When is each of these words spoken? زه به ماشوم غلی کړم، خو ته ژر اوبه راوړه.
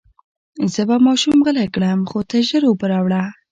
زه 0.73 0.81
به 0.89 0.97
ماشوم 1.05 1.39
غلی 1.45 1.67
کړم، 1.75 1.99
خو 2.09 2.19
ته 2.29 2.37
ژر 2.47 2.63
اوبه 2.67 2.85
راوړه. 2.91 3.23